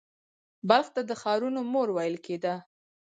[0.69, 2.55] بلخ ته د ښارونو مور ویل کیده